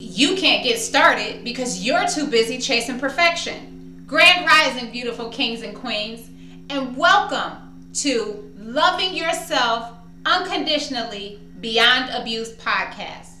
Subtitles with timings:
[0.00, 4.02] You can't get started because you're too busy chasing perfection.
[4.08, 6.28] Grand Rising, beautiful kings and queens,
[6.68, 9.92] and welcome to Loving Yourself
[10.26, 13.34] Unconditionally Beyond Abuse podcast.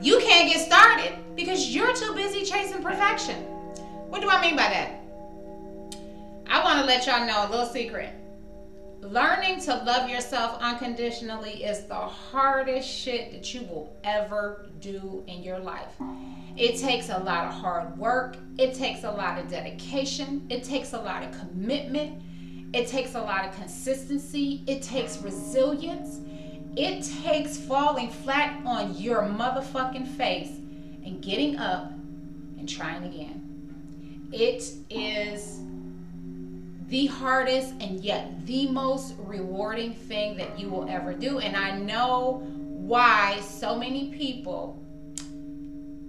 [0.00, 3.36] You can't get started because you're too busy chasing perfection.
[4.08, 5.02] What do I mean by that?
[6.46, 8.14] I want to let y'all know a little secret.
[9.10, 15.44] Learning to love yourself unconditionally is the hardest shit that you will ever do in
[15.44, 15.92] your life.
[16.56, 20.92] It takes a lot of hard work, it takes a lot of dedication, it takes
[20.92, 22.20] a lot of commitment,
[22.74, 26.20] it takes a lot of consistency, it takes resilience,
[26.76, 30.50] it takes falling flat on your motherfucking face
[31.04, 31.92] and getting up
[32.58, 34.28] and trying again.
[34.32, 35.60] It is
[36.88, 41.38] the hardest and yet the most rewarding thing that you will ever do.
[41.38, 44.82] And I know why so many people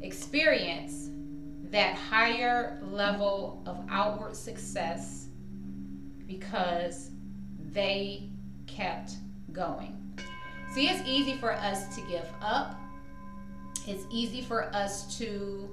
[0.01, 1.09] experience
[1.71, 5.27] that higher level of outward success
[6.27, 7.09] because
[7.71, 8.29] they
[8.67, 9.13] kept
[9.51, 9.95] going.
[10.73, 12.79] See, it's easy for us to give up.
[13.87, 15.67] It's easy for us to,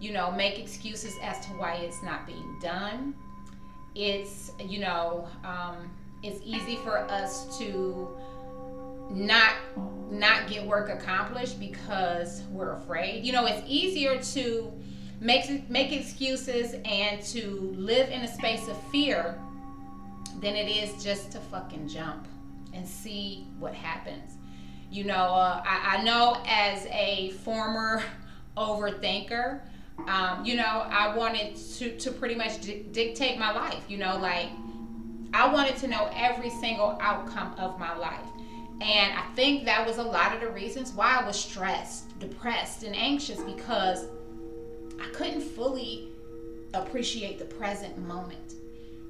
[0.00, 3.14] you know, make excuses as to why it's not being done
[3.96, 5.90] it's you know um,
[6.22, 8.08] it's easy for us to
[9.10, 9.54] not
[10.10, 13.24] not get work accomplished because we're afraid.
[13.24, 14.72] You know it's easier to
[15.20, 19.38] make make excuses and to live in a space of fear
[20.40, 22.28] than it is just to fucking jump
[22.74, 24.34] and see what happens.
[24.90, 28.02] You know uh, I, I know as a former
[28.58, 29.60] overthinker
[30.06, 33.84] um, you know, I wanted to, to pretty much di- dictate my life.
[33.88, 34.50] You know, like
[35.32, 38.20] I wanted to know every single outcome of my life.
[38.80, 42.82] And I think that was a lot of the reasons why I was stressed, depressed,
[42.82, 44.06] and anxious because
[45.00, 46.08] I couldn't fully
[46.74, 48.54] appreciate the present moment.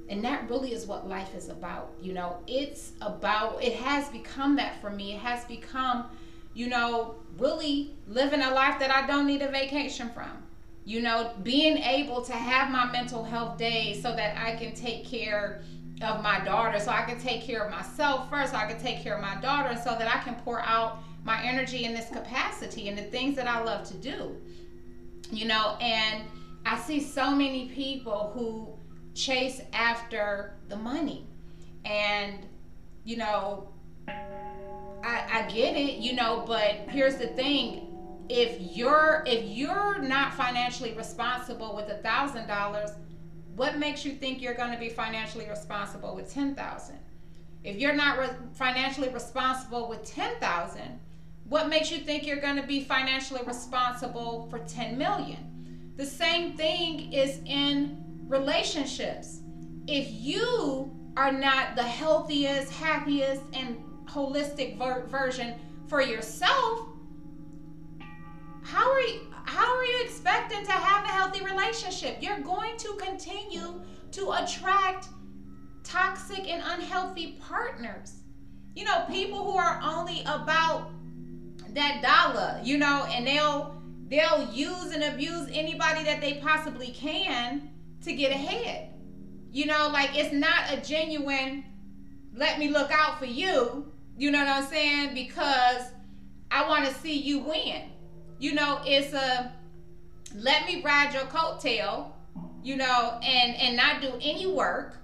[0.09, 1.93] And that really is what life is about.
[2.01, 5.13] You know, it's about, it has become that for me.
[5.13, 6.05] It has become,
[6.53, 10.46] you know, really living a life that I don't need a vacation from
[10.87, 15.05] you know, being able to have my mental health days so that I can take
[15.05, 15.61] care
[16.01, 19.03] of my daughter, so I can take care of myself first, so I can take
[19.03, 22.87] care of my daughter, so that I can pour out my energy in this capacity
[22.87, 24.37] and the things that I love to do.
[25.29, 26.23] You know, and
[26.65, 28.69] I see so many people who
[29.13, 31.27] chase after the money.
[31.83, 32.45] And,
[33.03, 33.73] you know,
[34.07, 37.86] I, I get it, you know, but here's the thing
[38.29, 42.91] if you're if you're not financially responsible with a thousand dollars
[43.55, 46.99] what makes you think you're going to be financially responsible with ten thousand?
[47.63, 50.99] If you're not re- financially responsible with ten thousand
[51.49, 55.93] what makes you think you're going to be financially responsible for 10 million?
[55.95, 59.39] The same thing is in relationships.
[59.87, 65.55] If you are not the healthiest happiest and holistic ver- version
[65.87, 66.81] for yourself
[71.67, 72.17] relationship?
[72.21, 75.07] You're going to continue to attract
[75.83, 78.13] toxic and unhealthy partners.
[78.75, 80.91] You know, people who are only about
[81.73, 87.69] that dollar, you know, and they'll they'll use and abuse anybody that they possibly can
[88.03, 88.93] to get ahead.
[89.51, 91.65] You know, like it's not a genuine
[92.35, 95.15] let me look out for you, you know what I'm saying?
[95.15, 95.91] Because
[96.51, 97.89] I want to see you win
[98.39, 99.51] you know, it's a
[100.37, 102.11] let me ride your coattail,
[102.63, 104.97] you know, and and not do any work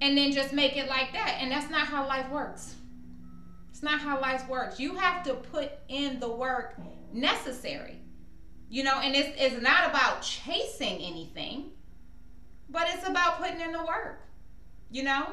[0.00, 1.38] and then just make it like that.
[1.40, 2.74] And that's not how life works.
[3.70, 4.80] It's not how life works.
[4.80, 6.74] You have to put in the work
[7.12, 8.00] necessary.
[8.68, 11.70] You know, and it's, it's not about chasing anything,
[12.68, 14.22] but it's about putting in the work.
[14.90, 15.26] You know?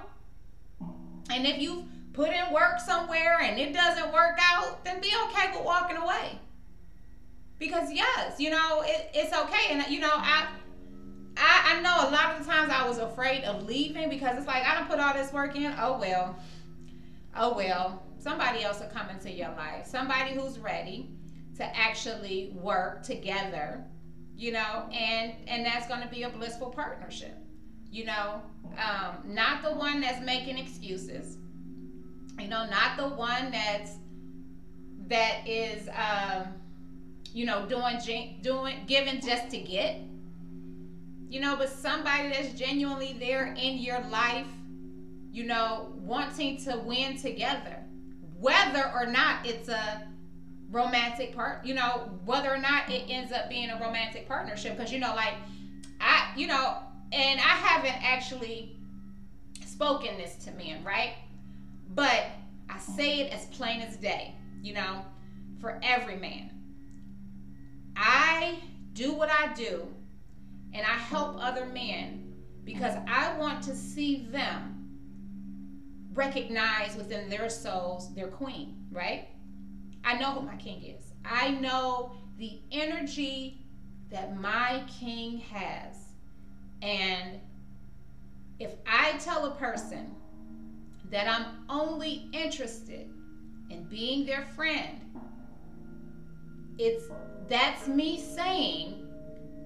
[1.31, 5.51] And if you put in work somewhere and it doesn't work out, then be okay
[5.51, 6.39] with walking away
[7.59, 10.47] because yes, you know it, it's okay, and you know I,
[11.37, 14.47] I I know a lot of the times I was afraid of leaving because it's
[14.47, 15.75] like I don't put all this work in.
[15.77, 16.39] Oh well,
[17.35, 18.03] oh well.
[18.17, 19.85] Somebody else will come into your life.
[19.85, 21.09] Somebody who's ready
[21.55, 23.85] to actually work together,
[24.35, 27.35] you know, and and that's going to be a blissful partnership.
[27.91, 28.41] You know,
[28.77, 31.37] um, not the one that's making excuses.
[32.39, 33.97] You know, not the one that's
[35.07, 35.89] that is.
[35.89, 36.53] Um,
[37.33, 37.97] you know, doing
[38.41, 40.01] doing giving just to get.
[41.29, 44.47] You know, but somebody that's genuinely there in your life,
[45.31, 47.83] you know, wanting to win together.
[48.39, 50.07] Whether or not it's a
[50.71, 54.75] romantic part, you know, whether or not it ends up being a romantic partnership.
[54.75, 55.33] Because, you know, like,
[56.01, 56.77] I, you know,
[57.11, 58.77] and I haven't actually
[59.65, 61.13] spoken this to men, right?
[61.95, 62.25] But
[62.69, 65.05] I say it as plain as day, you know,
[65.59, 66.51] for every man.
[68.01, 68.59] I
[68.93, 69.85] do what I do
[70.73, 74.79] and I help other men because I want to see them
[76.13, 79.27] recognize within their souls their queen, right?
[80.05, 81.13] I know who my king is.
[81.25, 83.65] I know the energy
[84.09, 85.95] that my king has.
[86.81, 87.39] And
[88.59, 90.15] if I tell a person
[91.11, 93.09] that I'm only interested
[93.69, 95.01] in being their friend,
[96.77, 97.05] it's
[97.49, 99.07] that's me saying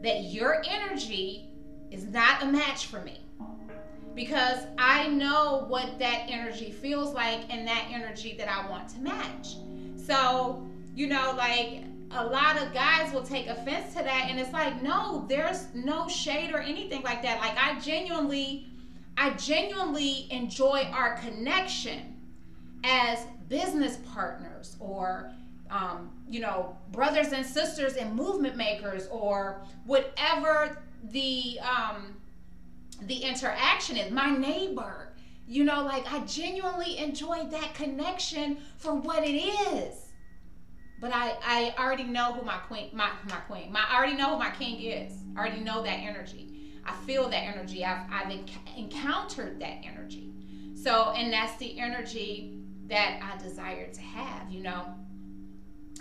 [0.02, 1.50] that your energy
[1.92, 3.20] is not a match for me
[4.16, 9.00] because I know what that energy feels like and that energy that I want to
[9.00, 9.56] match.
[9.96, 10.66] So,
[10.96, 14.82] you know, like a lot of guys will take offense to that and it's like,
[14.84, 17.40] no, there's no shade or anything like that.
[17.40, 18.68] Like I genuinely
[19.18, 22.16] I genuinely enjoy our connection
[22.84, 25.32] as business partners or
[25.74, 32.16] um, you know, brothers and sisters and movement makers or whatever the um,
[33.02, 34.12] the interaction is.
[34.12, 35.14] My neighbor,
[35.48, 39.96] you know, like I genuinely enjoy that connection for what it is.
[41.02, 44.34] But I, I already know who my queen, my, my queen, my, I already know
[44.34, 45.12] who my king is.
[45.36, 46.72] I already know that energy.
[46.86, 47.84] I feel that energy.
[47.84, 48.40] I've, I've
[48.78, 50.32] encountered that energy.
[50.76, 54.96] So, and that's the energy that I desire to have, you know.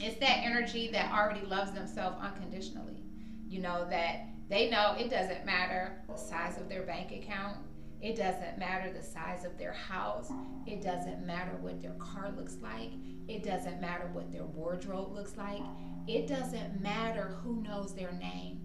[0.03, 3.05] It's that energy that already loves themselves unconditionally.
[3.49, 7.59] You know, that they know it doesn't matter the size of their bank account.
[8.01, 10.29] It doesn't matter the size of their house.
[10.67, 12.91] It doesn't matter what their car looks like.
[13.29, 15.63] It doesn't matter what their wardrobe looks like.
[16.09, 18.61] It doesn't matter who knows their name.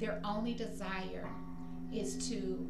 [0.00, 1.28] Their only desire
[1.92, 2.66] is to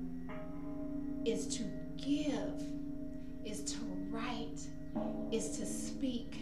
[1.25, 1.65] is to
[1.97, 2.63] give,
[3.45, 3.79] is to
[4.11, 4.61] write,
[5.31, 6.37] is to speak,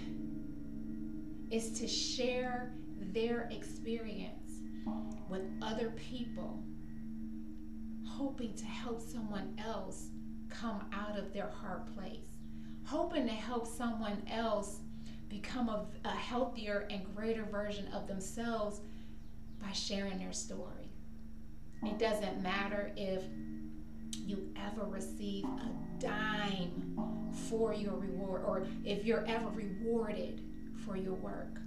[1.51, 2.73] is to share
[3.13, 4.53] their experience
[5.29, 6.63] with other people,
[8.07, 10.09] hoping to help someone else
[10.49, 12.27] come out of their hard place,
[12.85, 14.81] hoping to help someone else
[15.29, 18.81] become a, a healthier and greater version of themselves
[19.61, 20.91] by sharing their story.
[21.83, 23.23] It doesn't matter if
[24.13, 26.97] you ever receive a dime
[27.49, 30.43] for your reward or if you're ever rewarded
[30.89, 31.61] for your work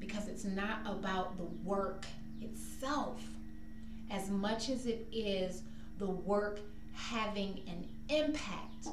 [0.00, 2.04] because it's not about the work
[2.40, 3.22] itself
[4.10, 5.62] as much as it is
[5.98, 6.60] the work
[6.92, 8.88] having an impact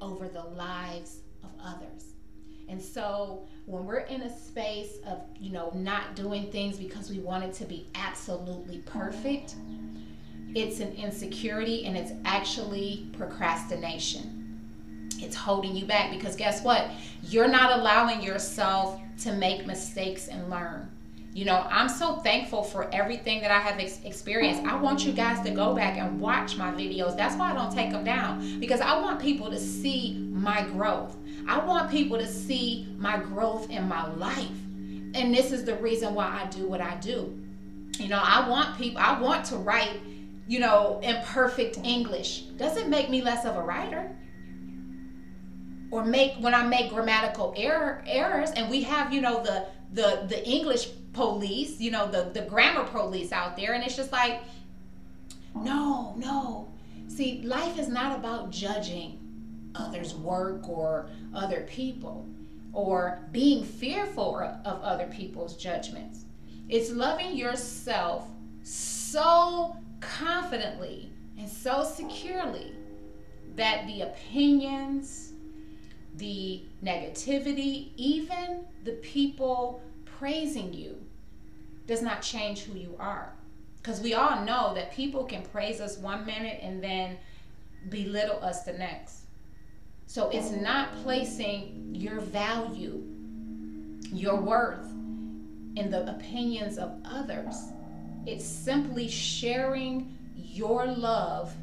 [0.00, 2.14] over the lives of others.
[2.68, 7.18] And so when we're in a space of, you know, not doing things because we
[7.20, 9.54] want it to be absolutely perfect,
[10.54, 14.41] it's an insecurity and it's actually procrastination.
[15.22, 16.90] It's holding you back because guess what?
[17.22, 20.90] You're not allowing yourself to make mistakes and learn.
[21.34, 24.64] You know, I'm so thankful for everything that I have ex- experienced.
[24.64, 27.16] I want you guys to go back and watch my videos.
[27.16, 31.16] That's why I don't take them down because I want people to see my growth.
[31.48, 34.50] I want people to see my growth in my life.
[35.14, 37.38] And this is the reason why I do what I do.
[37.98, 40.00] You know, I want people, I want to write,
[40.46, 42.42] you know, in perfect English.
[42.58, 44.14] Doesn't make me less of a writer.
[45.92, 50.26] Or make when I make grammatical error errors and we have, you know, the the
[50.26, 54.40] the English police, you know, the the grammar police out there and it's just like
[55.54, 56.68] no, no.
[57.08, 59.18] See, life is not about judging
[59.74, 62.26] others' work or other people
[62.72, 66.24] or being fearful of other people's judgments.
[66.68, 68.28] It's loving yourself
[68.62, 72.72] so confidently and so securely
[73.56, 75.31] that the opinions,
[76.16, 80.96] the negativity, even the people praising you
[81.86, 83.32] does not change who you are.
[83.76, 87.18] Because we all know that people can praise us one minute and then
[87.88, 89.22] belittle us the next.
[90.06, 93.02] So it's not placing your value,
[94.12, 94.86] your worth
[95.76, 97.56] in the opinions of others.
[98.26, 101.54] It's simply sharing your love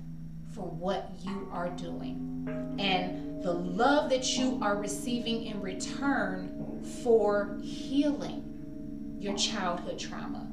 [0.54, 3.19] for what you are doing and
[3.50, 8.44] the love that you are receiving in return for healing
[9.20, 10.52] your childhood trauma,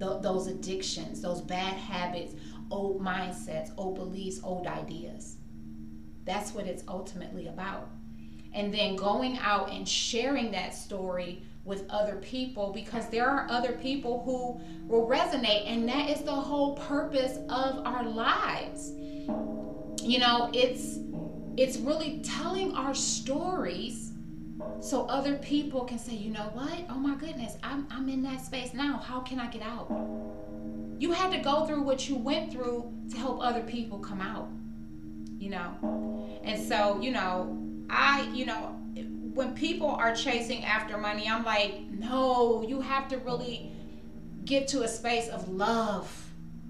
[0.00, 2.34] th- those addictions, those bad habits,
[2.72, 5.36] old mindsets, old beliefs, old ideas.
[6.24, 7.88] That's what it's ultimately about.
[8.54, 13.72] and then going out and sharing that story with other people because there are other
[13.72, 14.58] people who
[14.88, 18.92] will resonate and that is the whole purpose of our lives
[20.02, 20.98] you know it's
[21.58, 24.12] it's really telling our stories
[24.80, 28.40] so other people can say you know what oh my goodness i'm, I'm in that
[28.40, 29.90] space now how can i get out
[30.98, 34.48] you had to go through what you went through to help other people come out
[35.38, 37.56] you know and so you know
[37.90, 38.78] i you know
[39.38, 43.70] when people are chasing after money, I'm like, no, you have to really
[44.44, 46.12] get to a space of love.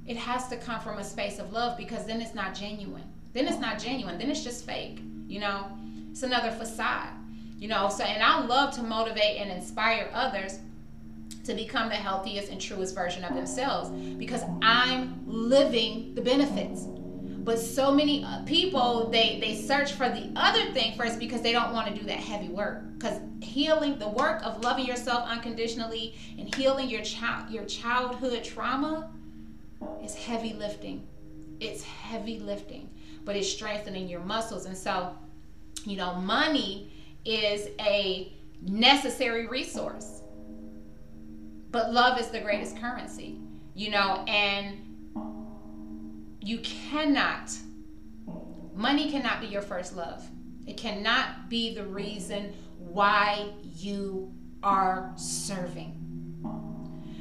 [0.07, 3.11] It has to come from a space of love because then it's not genuine.
[3.39, 4.19] Then it's not genuine.
[4.19, 4.99] Then it's just fake.
[5.29, 5.69] You know,
[6.11, 7.11] it's another facade.
[7.57, 10.59] You know, so and I love to motivate and inspire others
[11.45, 16.87] to become the healthiest and truest version of themselves because I'm living the benefits
[17.45, 21.53] but so many uh, people they they search for the other thing first because they
[21.53, 26.15] don't want to do that heavy work because healing the work of loving yourself unconditionally
[26.39, 29.11] and healing your child your childhood trauma
[30.05, 31.07] is heavy lifting
[31.61, 32.91] it's heavy lifting
[33.25, 35.15] but it's strengthening your muscles and so
[35.85, 36.93] you know money
[37.25, 38.33] is a
[38.63, 40.23] necessary resource
[41.71, 43.39] but love is the greatest currency
[43.75, 44.89] you know and
[46.49, 47.53] you cannot,
[48.75, 50.27] money cannot be your first love.
[50.67, 54.33] It cannot be the reason why you
[54.63, 55.95] are serving.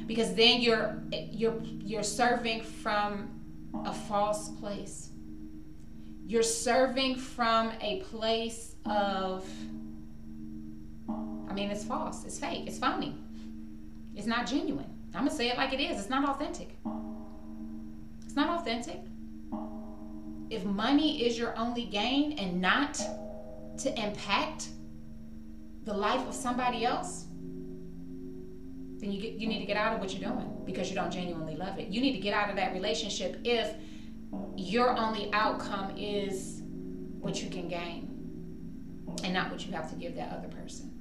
[0.06, 3.40] Because then you're you're you're serving from
[3.84, 5.07] a false place.
[6.28, 9.48] You're serving from a place of
[11.08, 13.16] I mean it's false, it's fake, it's phony.
[14.14, 14.84] It's not genuine.
[15.14, 15.98] I'm going to say it like it is.
[15.98, 16.76] It's not authentic.
[18.26, 19.00] It's not authentic.
[20.50, 23.00] If money is your only gain and not
[23.78, 24.68] to impact
[25.84, 27.24] the life of somebody else,
[28.98, 31.10] then you get, you need to get out of what you're doing because you don't
[31.10, 31.88] genuinely love it.
[31.88, 33.74] You need to get out of that relationship if
[34.56, 36.62] your only outcome is
[37.20, 38.08] what you can gain
[39.24, 40.92] and not what you have to give that other person.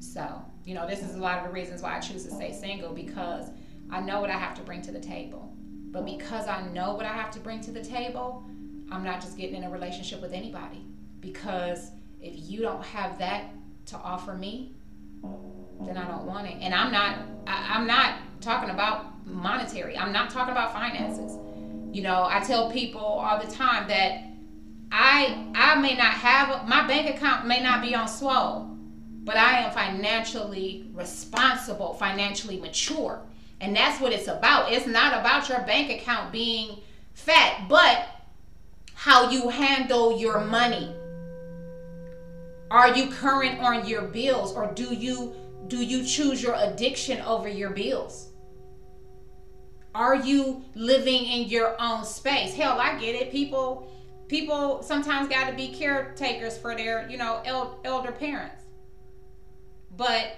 [0.00, 2.52] So, you know, this is a lot of the reasons why I choose to stay
[2.52, 3.50] single because
[3.90, 5.52] I know what I have to bring to the table.
[5.90, 8.44] But because I know what I have to bring to the table,
[8.90, 10.84] I'm not just getting in a relationship with anybody.
[11.20, 11.90] Because
[12.20, 13.50] if you don't have that
[13.86, 14.74] to offer me,
[15.80, 16.56] then I don't want it.
[16.60, 19.96] And I'm not I, I'm not talking about monetary.
[19.96, 21.36] I'm not talking about finances.
[21.92, 24.24] You know, I tell people all the time that
[24.92, 28.76] I I may not have my bank account may not be on swole,
[29.24, 33.20] but I am financially responsible, financially mature.
[33.60, 34.72] And that's what it's about.
[34.72, 36.78] It's not about your bank account being
[37.14, 38.06] fat, but
[38.94, 40.94] how you handle your money.
[42.70, 45.34] Are you current on your bills or do you
[45.68, 48.27] do you choose your addiction over your bills?
[49.94, 52.54] Are you living in your own space?
[52.54, 53.32] Hell, I get it.
[53.32, 53.90] People
[54.28, 57.40] people sometimes got to be caretakers for their, you know,
[57.84, 58.64] elder parents.
[59.96, 60.36] But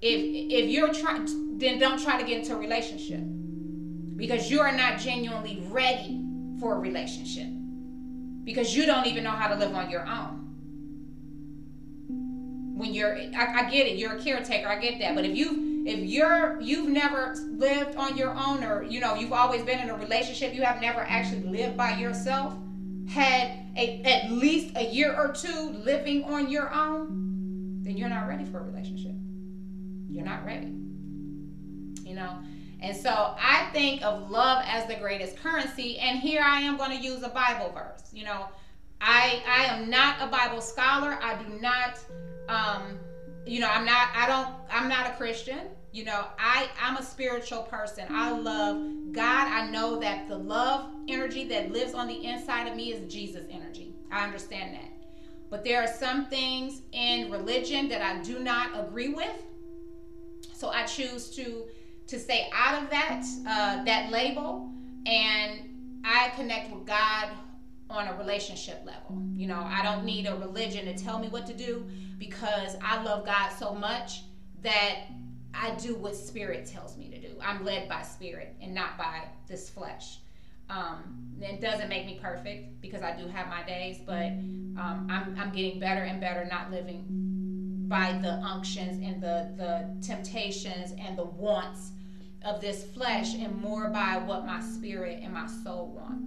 [0.00, 0.20] if
[0.52, 3.20] if you're trying then don't try to get into a relationship
[4.16, 6.22] because you are not genuinely ready
[6.60, 7.48] for a relationship
[8.44, 10.44] because you don't even know how to live on your own
[12.76, 15.67] when you're I, I, get it you're a caretaker i get that but if you
[15.86, 19.90] if you're you've never lived on your own or you know you've always been in
[19.90, 22.54] a relationship you have never actually lived by yourself
[23.08, 28.28] had a, at least a year or two living on your own then you're not
[28.28, 29.14] ready for a relationship
[30.18, 30.74] you're not ready.
[32.02, 32.38] You know?
[32.80, 35.98] And so I think of love as the greatest currency.
[35.98, 38.10] And here I am going to use a Bible verse.
[38.12, 38.46] You know,
[39.00, 41.18] I I am not a Bible scholar.
[41.22, 41.98] I do not
[42.48, 42.98] um
[43.48, 45.60] you know, I'm not I don't I'm not a Christian.
[45.92, 48.06] You know, I I'm a spiritual person.
[48.10, 49.48] I love God.
[49.48, 53.46] I know that the love energy that lives on the inside of me is Jesus
[53.50, 53.94] energy.
[54.12, 54.92] I understand that.
[55.50, 59.42] But there are some things in religion that I do not agree with.
[60.52, 61.64] So I choose to
[62.06, 64.70] to stay out of that uh, that label,
[65.06, 67.30] and I connect with God
[67.90, 69.22] on a relationship level.
[69.34, 71.86] You know, I don't need a religion to tell me what to do
[72.18, 74.22] because I love God so much
[74.62, 75.06] that
[75.54, 77.38] I do what spirit tells me to do.
[77.42, 80.18] I'm led by spirit and not by this flesh.
[80.68, 85.36] Um, it doesn't make me perfect because I do have my days, but um, I'm,
[85.38, 87.04] I'm getting better and better not living
[87.88, 91.92] by the unctions and the, the temptations and the wants
[92.44, 96.20] of this flesh and more by what my spirit and my soul want.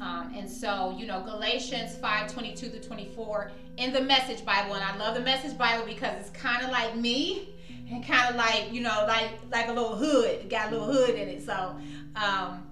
[0.00, 4.74] Um, and so, you know, Galatians 5 22 to 24 in the Message Bible.
[4.74, 7.48] And I love the Message Bible because it's kind of like me
[7.90, 11.10] and kind of like, you know, like like a little hood, got a little hood
[11.10, 11.44] in it.
[11.44, 11.76] So
[12.16, 12.66] um,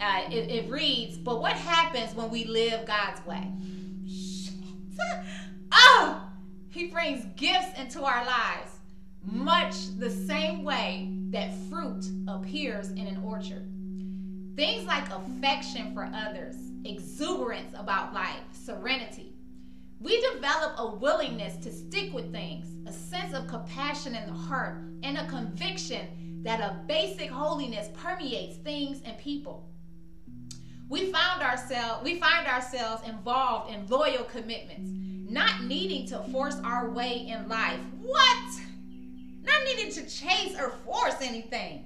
[0.00, 3.52] uh, it, it reads, But what happens when we live God's way?
[5.72, 6.30] oh,
[6.70, 8.72] He brings gifts into our lives
[9.22, 13.68] much the same way that fruit appears in an orchard.
[14.56, 19.34] Things like affection for others, exuberance about life, serenity.
[20.00, 24.78] We develop a willingness to stick with things, a sense of compassion in the heart,
[25.02, 29.68] and a conviction that a basic holiness permeates things and people.
[30.88, 34.90] We found ourselves we find ourselves involved in loyal commitments,
[35.30, 37.80] not needing to force our way in life.
[38.00, 38.60] What?
[39.42, 41.84] Not needing to chase or force anything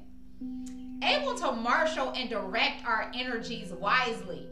[1.02, 4.46] able to marshal and direct our energies wisely.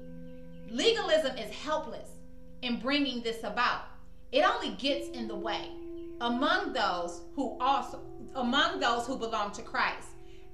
[0.71, 2.09] Legalism is helpless
[2.63, 3.85] in bringing this about.
[4.33, 5.71] It only gets in the way
[6.21, 8.03] among those who also
[8.35, 10.09] among those who belong to Christ.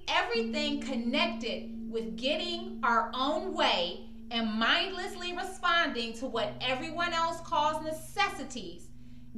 [0.09, 7.83] Everything connected with getting our own way and mindlessly responding to what everyone else calls
[7.85, 8.89] necessities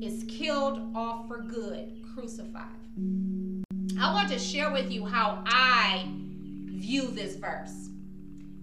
[0.01, 2.65] is killed off for good, crucified.
[3.99, 6.07] I want to share with you how I
[6.76, 7.88] view this verse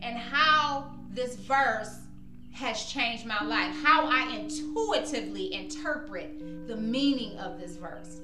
[0.02, 2.00] and how this verse
[2.52, 8.20] has changed my life, how I intuitively interpret the meaning of this verse.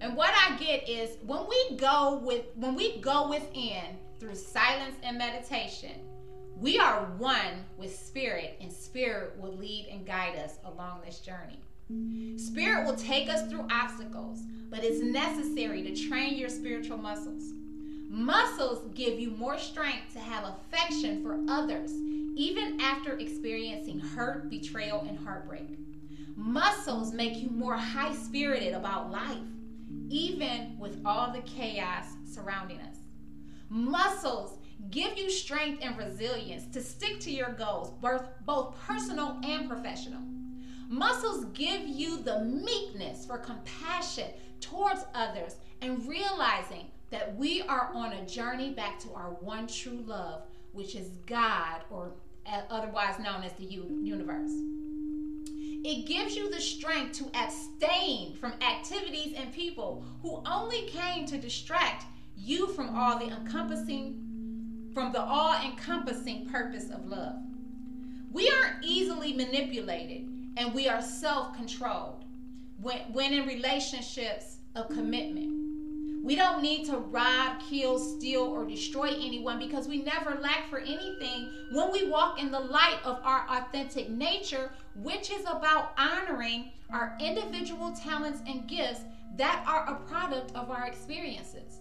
[0.00, 4.96] And what I get is when we go with when we go within through silence
[5.02, 5.92] and meditation,
[6.56, 11.58] we are one with spirit and spirit will lead and guide us along this journey.
[12.38, 14.40] Spirit will take us through obstacles,
[14.70, 17.52] but it's necessary to train your spiritual muscles.
[18.12, 21.92] Muscles give you more strength to have affection for others,
[22.36, 25.78] even after experiencing hurt, betrayal, and heartbreak.
[26.36, 29.38] Muscles make you more high spirited about life,
[30.10, 32.96] even with all the chaos surrounding us.
[33.70, 34.58] Muscles
[34.90, 40.20] give you strength and resilience to stick to your goals, both, both personal and professional.
[40.86, 44.28] Muscles give you the meekness for compassion
[44.60, 50.02] towards others and realizing that we are on a journey back to our one true
[50.06, 52.12] love, which is God, or
[52.46, 54.50] uh, otherwise known as the universe.
[55.84, 61.38] It gives you the strength to abstain from activities and people who only came to
[61.38, 64.28] distract you from all the encompassing
[64.94, 67.36] from the all-encompassing purpose of love.
[68.30, 72.26] We aren't easily manipulated and we are self-controlled
[72.78, 75.61] when, when in relationships of commitment.
[76.22, 80.78] We don't need to rob, kill, steal, or destroy anyone because we never lack for
[80.78, 86.70] anything when we walk in the light of our authentic nature, which is about honoring
[86.92, 89.00] our individual talents and gifts
[89.36, 91.80] that are a product of our experiences.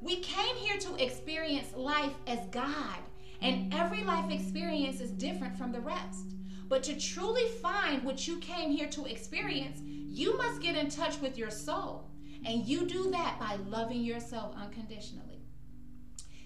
[0.00, 2.98] We came here to experience life as God,
[3.40, 6.36] and every life experience is different from the rest.
[6.68, 11.20] But to truly find what you came here to experience, you must get in touch
[11.20, 12.10] with your soul.
[12.46, 15.40] And you do that by loving yourself unconditionally.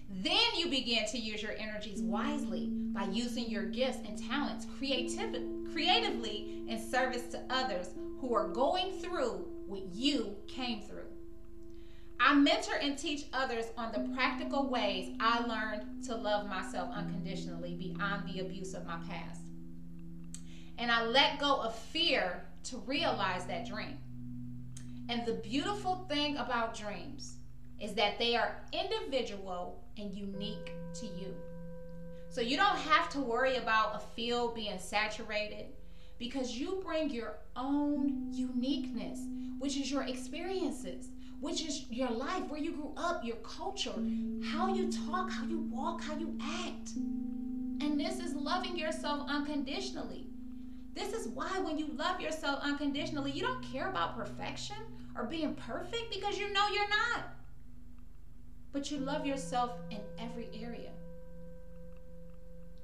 [0.09, 5.71] Then you begin to use your energies wisely by using your gifts and talents creativ-
[5.71, 11.05] creatively in service to others who are going through what you came through.
[12.19, 17.75] I mentor and teach others on the practical ways I learned to love myself unconditionally
[17.75, 19.41] beyond the abuse of my past.
[20.77, 23.97] And I let go of fear to realize that dream.
[25.09, 27.37] And the beautiful thing about dreams
[27.81, 31.35] is that they are individual and unique to you.
[32.29, 35.65] So you don't have to worry about a field being saturated
[36.19, 39.21] because you bring your own uniqueness,
[39.57, 43.95] which is your experiences, which is your life, where you grew up, your culture,
[44.45, 46.91] how you talk, how you walk, how you act.
[47.81, 50.27] And this is loving yourself unconditionally.
[50.93, 54.75] This is why when you love yourself unconditionally, you don't care about perfection
[55.19, 57.25] or being perfect because you know you're not.
[58.71, 60.91] But you love yourself in every area.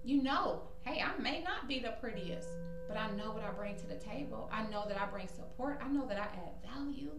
[0.03, 2.49] You know, hey, I may not be the prettiest,
[2.87, 4.49] but I know what I bring to the table.
[4.51, 5.79] I know that I bring support.
[5.83, 7.11] I know that I add value.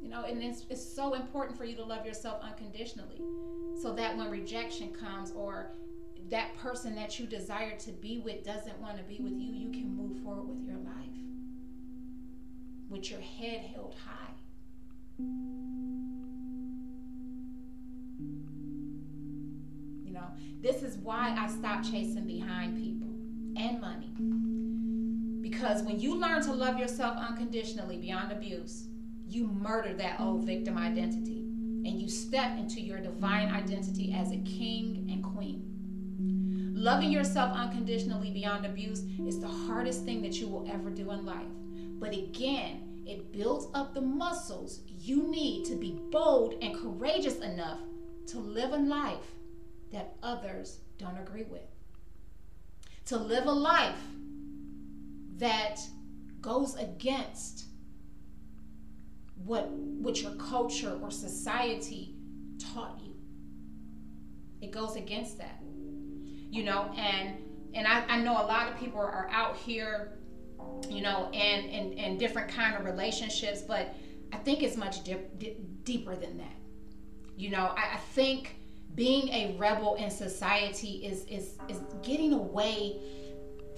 [0.00, 3.20] You know, and it's, it's so important for you to love yourself unconditionally
[3.80, 5.72] so that when rejection comes or
[6.28, 9.70] that person that you desire to be with doesn't want to be with you, you
[9.70, 11.11] can move forward with your life
[12.92, 14.34] with your head held high.
[20.04, 20.26] You know,
[20.60, 23.08] this is why I stopped chasing behind people
[23.56, 24.12] and money.
[25.40, 28.88] Because when you learn to love yourself unconditionally beyond abuse,
[29.26, 31.38] you murder that old victim identity
[31.84, 35.68] and you step into your divine identity as a king and queen.
[36.74, 41.24] Loving yourself unconditionally beyond abuse is the hardest thing that you will ever do in
[41.24, 41.46] life.
[42.02, 47.78] But again, it builds up the muscles you need to be bold and courageous enough
[48.26, 49.36] to live a life
[49.92, 51.62] that others don't agree with.
[53.06, 54.00] To live a life
[55.36, 55.78] that
[56.40, 57.66] goes against
[59.44, 62.16] what what your culture or society
[62.58, 63.14] taught you.
[64.60, 65.62] It goes against that.
[66.50, 67.36] You know, and
[67.74, 70.18] and I, I know a lot of people are out here,
[70.88, 73.94] you know, and in, in different kind of relationships, but
[74.32, 76.56] I think it's much dip, dip, deeper than that.
[77.36, 78.56] You know, I, I think
[78.94, 83.00] being a rebel in society is is is getting away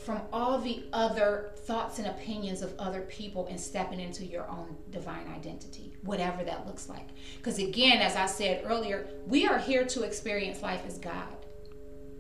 [0.05, 4.77] from all the other thoughts and opinions of other people and stepping into your own
[4.91, 7.09] divine identity, whatever that looks like.
[7.37, 11.47] Because again, as I said earlier, we are here to experience life as God,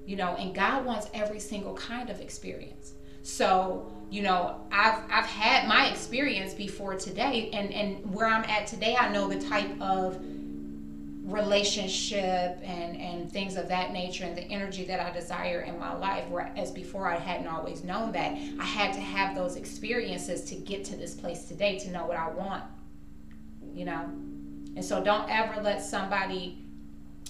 [0.07, 2.94] you know, and God wants every single kind of experience.
[3.22, 8.68] So, you know, I've I've had my experience before today, and and where I'm at
[8.68, 10.18] today, I know the type of
[11.24, 15.94] relationship and and things of that nature and the energy that I desire in my
[15.96, 18.33] life whereas before I hadn't always known that.
[18.61, 22.16] I had to have those experiences to get to this place today to know what
[22.16, 22.62] I want
[23.74, 24.03] you know?
[24.77, 26.59] And so don't ever let somebody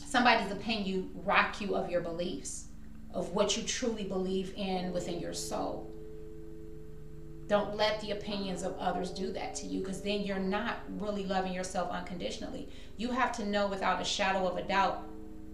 [0.06, 2.66] somebody's opinion rock you of your beliefs
[3.12, 5.90] of what you truly believe in within your soul
[7.46, 11.24] don't let the opinions of others do that to you because then you're not really
[11.26, 12.68] loving yourself unconditionally.
[12.96, 15.02] You have to know without a shadow of a doubt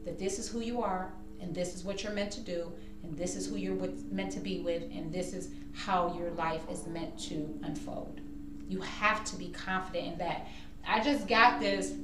[0.04, 2.72] that this is who you are and this is what you're meant to do
[3.02, 6.30] and this is who you're with, meant to be with and this is how your
[6.32, 8.20] life is meant to unfold.
[8.68, 10.46] You have to be confident in that.
[10.86, 11.94] I just got this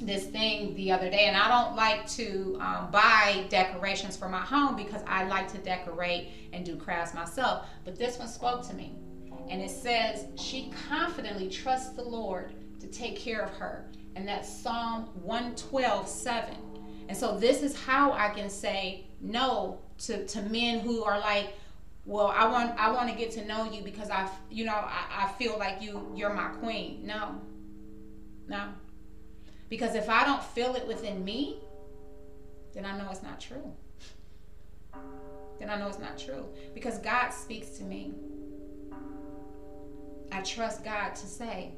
[0.00, 4.40] this thing the other day and i don't like to um, buy decorations for my
[4.40, 8.74] home because i like to decorate and do crafts myself but this one spoke to
[8.74, 8.94] me
[9.48, 14.48] and it says she confidently trusts the lord to take care of her and that's
[14.48, 16.54] psalm 112 7
[17.08, 21.54] and so this is how i can say no to, to men who are like
[22.04, 25.24] well i want i want to get to know you because i you know I,
[25.24, 27.04] I feel like you you're my queen.
[27.04, 27.40] No.
[28.46, 28.68] No
[29.68, 31.58] because if I don't feel it within me,
[32.74, 33.72] then I know it's not true.
[35.58, 36.46] Then I know it's not true.
[36.74, 38.14] Because God speaks to me.
[40.30, 41.72] I trust God to say.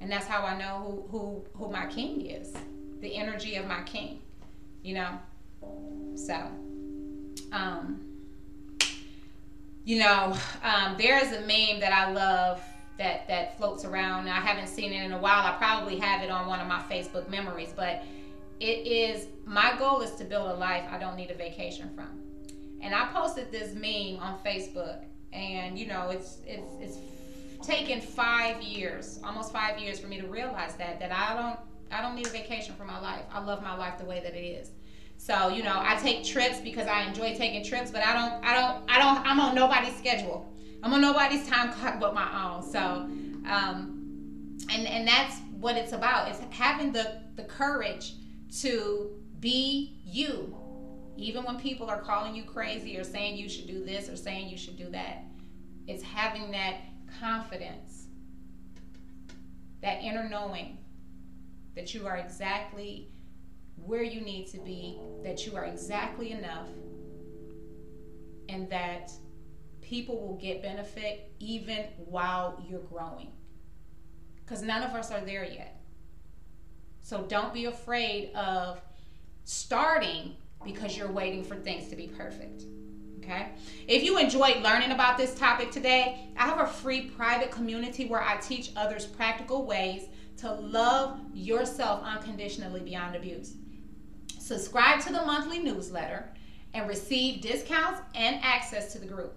[0.00, 2.52] And that's how I know who who who my king is.
[3.00, 4.22] The energy of my king.
[4.82, 5.18] You know?
[6.16, 6.34] So
[7.52, 8.14] um
[9.86, 12.62] you know, um, there is a meme that I love
[12.98, 14.28] that that floats around.
[14.28, 15.44] I haven't seen it in a while.
[15.46, 18.02] I probably have it on one of my Facebook memories, but
[18.60, 22.20] it is my goal is to build a life I don't need a vacation from.
[22.80, 26.98] And I posted this meme on Facebook, and you know, it's it's it's
[27.66, 31.58] taken five years, almost five years, for me to realize that that I don't
[31.90, 33.22] I don't need a vacation for my life.
[33.32, 34.70] I love my life the way that it is.
[35.16, 38.54] So you know, I take trips because I enjoy taking trips, but I don't I
[38.54, 40.48] don't I don't I'm on nobody's schedule.
[40.84, 42.62] I'm on nobody's time clock but my own.
[42.62, 46.28] So, um, and and that's what it's about.
[46.28, 48.12] It's having the the courage
[48.60, 50.54] to be you,
[51.16, 54.50] even when people are calling you crazy or saying you should do this or saying
[54.50, 55.24] you should do that.
[55.86, 56.76] It's having that
[57.18, 58.06] confidence,
[59.80, 60.76] that inner knowing
[61.74, 63.08] that you are exactly
[63.76, 66.68] where you need to be, that you are exactly enough,
[68.50, 69.10] and that
[69.94, 73.28] people will get benefit even while you're growing.
[74.44, 75.80] Because none of us are there yet.
[77.00, 78.80] So don't be afraid of
[79.44, 82.64] starting because you're waiting for things to be perfect.
[83.20, 83.50] Okay?
[83.86, 88.20] If you enjoyed learning about this topic today, I have a free private community where
[88.20, 93.54] I teach others practical ways to love yourself unconditionally beyond abuse.
[94.40, 96.34] Subscribe to the monthly newsletter
[96.72, 99.36] and receive discounts and access to the group.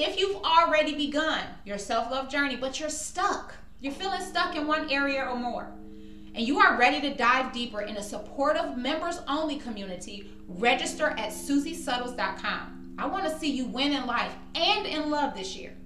[0.00, 4.68] If you've already begun your self love journey, but you're stuck, you're feeling stuck in
[4.68, 5.72] one area or more,
[6.36, 11.32] and you are ready to dive deeper in a supportive members only community, register at
[11.32, 12.94] SusieSuttles.com.
[12.96, 15.76] I want to see you win in life and in love this year.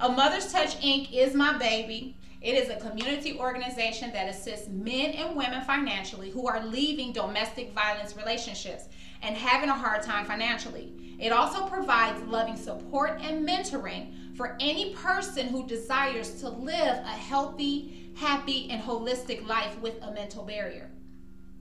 [0.00, 1.10] A Mother's Touch Inc.
[1.10, 6.46] is my baby, It is a community organization that assists men and women financially who
[6.46, 8.84] are leaving domestic violence relationships
[9.22, 11.07] and having a hard time financially.
[11.18, 17.08] It also provides loving support and mentoring for any person who desires to live a
[17.08, 20.90] healthy, happy, and holistic life with a mental barrier.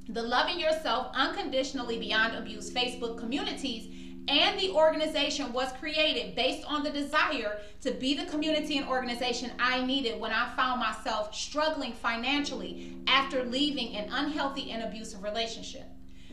[0.09, 3.93] The Loving Yourself Unconditionally Beyond Abuse Facebook communities
[4.27, 9.51] and the organization was created based on the desire to be the community and organization
[9.57, 15.85] I needed when I found myself struggling financially after leaving an unhealthy and abusive relationship.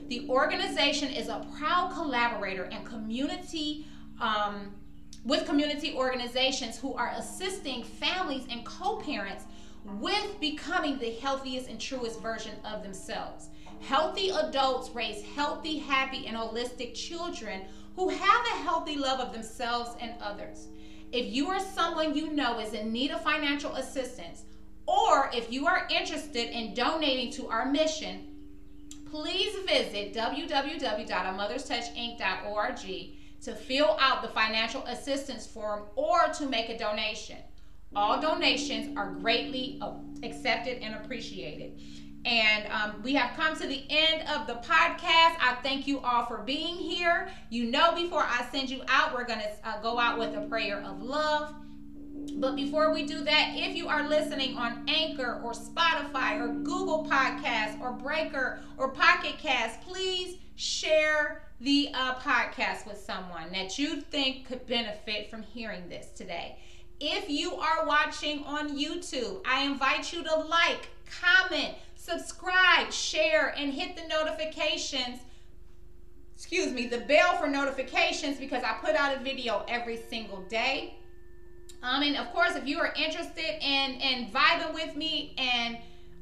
[0.08, 3.86] The organization is a proud collaborator and community
[4.20, 4.74] um,
[5.24, 9.44] with community organizations who are assisting families and co-parents
[9.84, 13.48] with becoming the healthiest and truest version of themselves.
[13.80, 17.62] Healthy adults raise healthy, happy, and holistic children
[17.96, 20.68] who have a healthy love of themselves and others.
[21.12, 24.44] If you are someone you know is in need of financial assistance,
[24.86, 28.33] or if you are interested in donating to our mission,
[29.14, 32.78] please visit www.amotherstouchinc.org
[33.42, 37.36] to fill out the financial assistance form or to make a donation.
[37.94, 39.80] All donations are greatly
[40.24, 41.80] accepted and appreciated.
[42.24, 45.36] And um, we have come to the end of the podcast.
[45.40, 47.30] I thank you all for being here.
[47.50, 50.40] You know, before I send you out, we're going to uh, go out with a
[50.48, 51.54] prayer of love.
[52.32, 57.06] But before we do that, if you are listening on Anchor or Spotify or Google
[57.08, 64.00] Podcasts or Breaker or Pocket Cast, please share the uh, podcast with someone that you
[64.00, 66.58] think could benefit from hearing this today.
[67.00, 70.88] If you are watching on YouTube, I invite you to like,
[71.20, 75.20] comment, subscribe, share, and hit the notifications.
[76.36, 80.94] Excuse me, the bell for notifications because I put out a video every single day.
[81.84, 85.76] Um, and of course, if you are interested in, in vibing with me and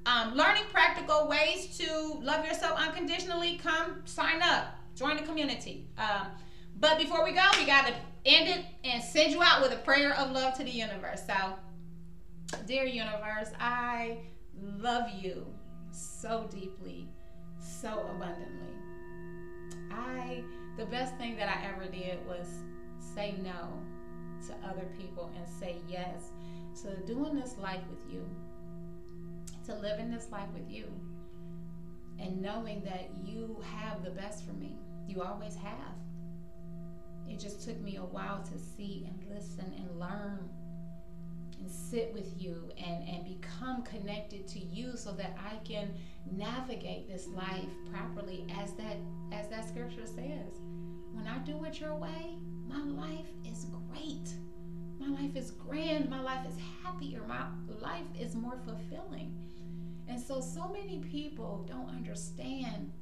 [0.07, 5.87] um, learning practical ways to love yourself unconditionally, come sign up, join the community.
[5.97, 6.27] Um,
[6.81, 7.95] but before we go, we got to
[8.27, 11.23] end it and send you out with a prayer of love to the universe.
[11.29, 11.55] So,
[12.67, 14.19] dear universe, I
[14.81, 15.47] love you
[15.93, 17.07] so deeply,
[17.61, 18.75] so abundantly.
[19.93, 20.43] I,
[20.77, 22.49] the best thing that I ever did was
[22.99, 23.81] say no
[24.49, 26.31] to other people and say yes
[26.83, 28.25] to doing this life with you,
[29.67, 30.87] to living this life with you,
[32.19, 34.77] and knowing that you have the best for me.
[35.07, 35.95] You always have.
[37.29, 40.49] It just took me a while to see and listen and learn
[41.59, 45.95] and sit with you and, and become connected to you so that I can
[46.31, 48.97] navigate this life properly as that
[49.33, 50.61] as that scripture says.
[51.13, 52.37] When I do it your way,
[52.73, 54.35] my life is great.
[54.99, 56.09] My life is grand.
[56.09, 57.23] My life is happier.
[57.27, 57.45] My
[57.81, 59.37] life is more fulfilling.
[60.09, 62.93] And so so many people don't understand.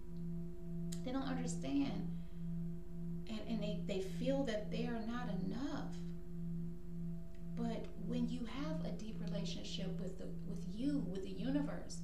[1.04, 2.08] They don't understand.
[3.28, 5.94] And, and they, they feel that they are not enough.
[7.56, 11.98] But when you have a deep relationship with the with you, with the universe,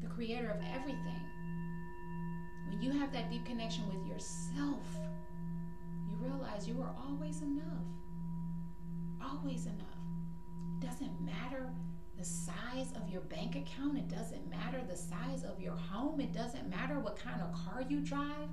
[0.00, 1.22] the creator of everything,
[2.68, 4.84] when you have that deep connection with yourself,
[6.16, 7.86] you realize you are always enough.
[9.22, 9.86] Always enough.
[10.80, 11.70] It doesn't matter
[12.18, 16.32] the size of your bank account, it doesn't matter the size of your home, it
[16.32, 18.48] doesn't matter what kind of car you drive.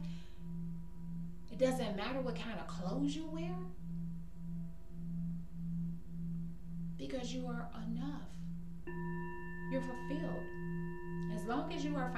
[1.51, 3.55] It doesn't matter what kind of clothes you wear.
[7.03, 8.29] because you are enough.
[9.69, 10.43] You're fulfilled.
[11.35, 12.09] As long as you are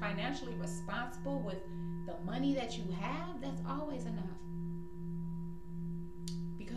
[0.00, 1.58] financially responsible with
[2.06, 4.24] the money that you have, that's always enough.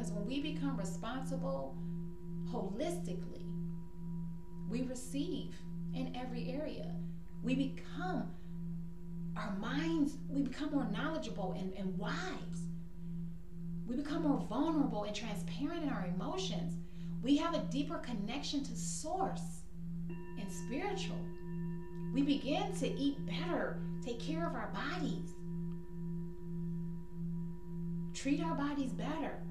[0.01, 1.77] Because when we become responsible
[2.49, 3.45] holistically,
[4.67, 5.53] we receive
[5.93, 6.95] in every area.
[7.43, 8.31] We become,
[9.37, 12.65] our minds, we become more knowledgeable and, and wise.
[13.85, 16.73] We become more vulnerable and transparent in our emotions
[17.21, 19.61] we have a deeper connection to source
[20.39, 21.23] and spiritual.
[22.11, 25.29] We begin to eat better, take care of our bodies,
[28.15, 29.43] treat our bodies better.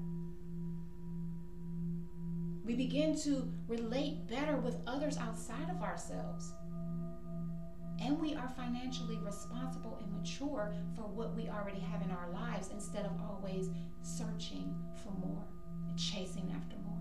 [2.63, 6.53] We begin to relate better with others outside of ourselves.
[7.99, 12.69] And we are financially responsible and mature for what we already have in our lives
[12.71, 13.69] instead of always
[14.01, 15.45] searching for more
[15.87, 16.91] and chasing after more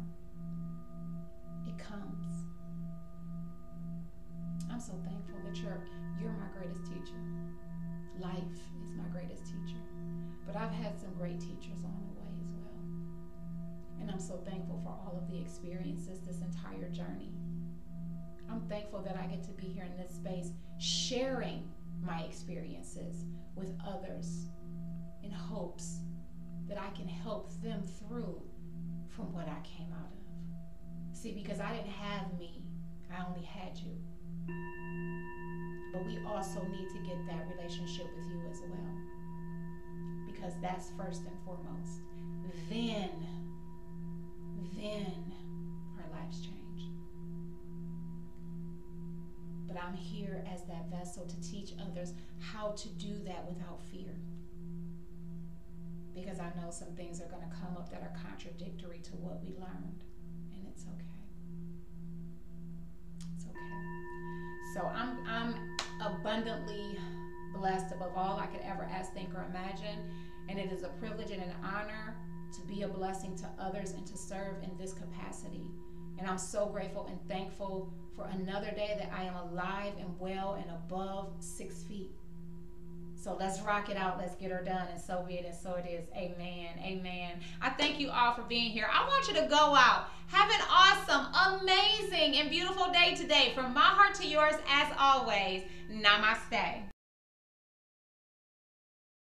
[1.66, 2.46] it comes.
[4.70, 5.82] I'm so thankful that you're
[6.20, 7.18] you're my greatest teacher.
[8.18, 9.80] Life is my greatest teacher.
[10.46, 12.19] But I've had some great teachers on the way.
[14.00, 17.32] And I'm so thankful for all of the experiences this entire journey.
[18.50, 21.70] I'm thankful that I get to be here in this space sharing
[22.02, 24.46] my experiences with others
[25.22, 25.98] in hopes
[26.68, 28.40] that I can help them through
[29.08, 31.16] from what I came out of.
[31.16, 32.62] See, because I didn't have me,
[33.12, 33.96] I only had you.
[35.92, 38.96] But we also need to get that relationship with you as well.
[40.26, 42.00] Because that's first and foremost.
[42.68, 43.10] Then,
[44.80, 45.32] then
[45.98, 46.82] our lives change.
[49.68, 54.16] But I'm here as that vessel to teach others how to do that without fear.
[56.14, 59.40] Because I know some things are going to come up that are contradictory to what
[59.42, 60.02] we learned.
[60.52, 61.20] And it's okay.
[63.36, 64.74] It's okay.
[64.74, 65.54] So I'm, I'm
[66.02, 66.98] abundantly
[67.54, 69.98] blessed above all I could ever ask, think, or imagine.
[70.48, 72.16] And it is a privilege and an honor
[72.52, 75.70] to be a blessing to others and to serve in this capacity.
[76.18, 80.54] And I'm so grateful and thankful for another day that I am alive and well
[80.60, 82.10] and above six feet.
[83.14, 84.18] So let's rock it out.
[84.18, 84.88] Let's get her done.
[84.90, 85.44] And so be it.
[85.44, 86.08] And so it is.
[86.16, 86.78] Amen.
[86.82, 87.40] Amen.
[87.60, 88.88] I thank you all for being here.
[88.90, 90.06] I want you to go out.
[90.28, 93.52] Have an awesome, amazing, and beautiful day today.
[93.54, 96.82] From my heart to yours, as always, namaste.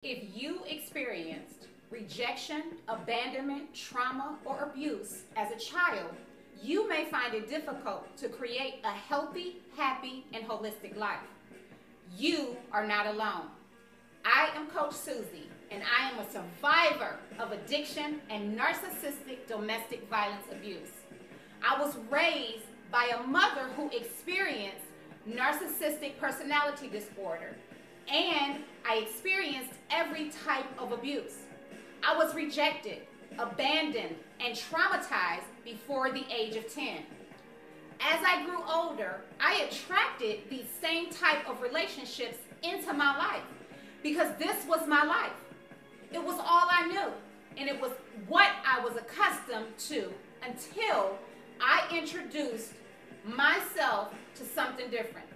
[0.03, 6.11] If you experienced rejection, abandonment, trauma, or abuse as a child,
[6.63, 11.21] you may find it difficult to create a healthy, happy, and holistic life.
[12.17, 13.49] You are not alone.
[14.25, 20.47] I am Coach Susie, and I am a survivor of addiction and narcissistic domestic violence
[20.51, 20.91] abuse.
[21.63, 24.85] I was raised by a mother who experienced
[25.29, 27.55] narcissistic personality disorder,
[28.13, 31.46] and I experienced every type of abuse.
[32.03, 33.03] I was rejected,
[33.39, 36.99] abandoned, and traumatized before the age of 10.
[38.01, 43.43] As I grew older, I attracted these same type of relationships into my life
[44.03, 45.33] because this was my life.
[46.13, 47.13] It was all I knew,
[47.57, 47.93] and it was
[48.29, 50.13] what I was accustomed to
[50.47, 51.19] until
[51.61, 52.73] I introduced
[53.25, 55.27] myself to something different.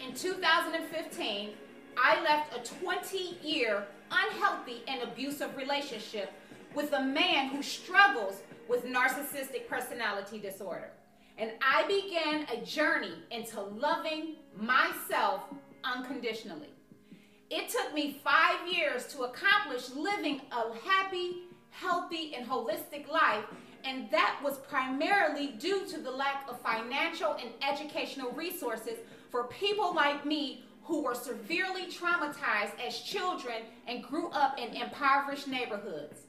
[0.00, 1.50] In 2015,
[1.96, 6.32] I left a 20 year unhealthy and abusive relationship
[6.74, 10.90] with a man who struggles with narcissistic personality disorder.
[11.38, 15.42] And I began a journey into loving myself
[15.84, 16.70] unconditionally.
[17.50, 23.44] It took me five years to accomplish living a happy, healthy, and holistic life,
[23.84, 28.98] and that was primarily due to the lack of financial and educational resources
[29.30, 35.48] for people like me who were severely traumatized as children and grew up in impoverished
[35.48, 36.20] neighborhoods.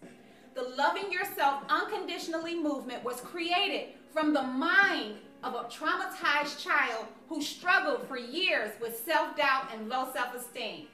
[0.56, 7.42] The Loving Yourself Unconditionally movement was created from the mind of a traumatized child who
[7.42, 10.88] struggled for years with self doubt and low self esteem.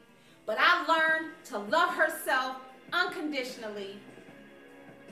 [0.46, 2.58] But I learned to love herself
[2.92, 3.98] unconditionally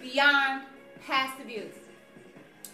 [0.01, 0.63] beyond
[1.05, 1.75] past abuse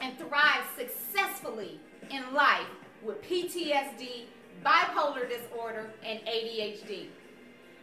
[0.01, 2.65] and thrive successfully in life
[3.03, 4.25] with PTSD,
[4.63, 7.07] bipolar disorder, and ADHD.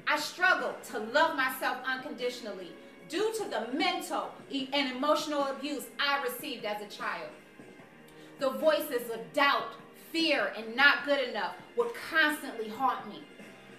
[0.07, 2.73] I struggled to love myself unconditionally
[3.09, 7.31] due to the mental and emotional abuse I received as a child.
[8.39, 9.73] The voices of doubt,
[10.13, 13.23] fear, and not good enough would constantly haunt me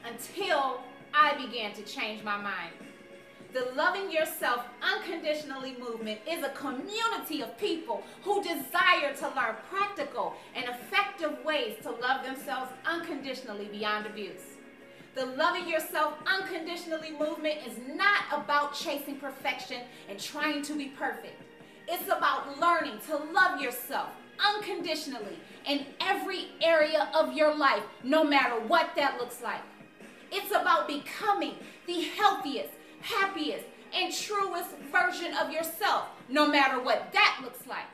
[0.08, 0.82] until
[1.14, 2.74] I began to change my mind.
[3.56, 10.34] The Loving Yourself Unconditionally movement is a community of people who desire to learn practical
[10.54, 14.42] and effective ways to love themselves unconditionally beyond abuse.
[15.16, 21.42] The Loving Yourself Unconditionally movement is not about chasing perfection and trying to be perfect.
[21.88, 28.60] It's about learning to love yourself unconditionally in every area of your life, no matter
[28.68, 29.62] what that looks like.
[30.30, 31.54] It's about becoming
[31.88, 32.74] the healthiest,
[33.06, 37.86] happiest, and truest version of yourself, no matter what that looks like.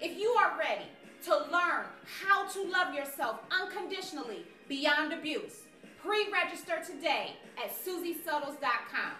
[0.00, 0.86] If you are ready
[1.24, 1.86] to learn
[2.22, 5.62] how to love yourself unconditionally beyond abuse,
[6.02, 9.12] pre-register today at susiesotos.com.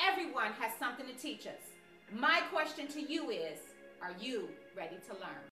[0.00, 1.60] Everyone has something to teach us.
[2.12, 3.58] My question to you is,
[4.02, 5.40] are you ready to learn?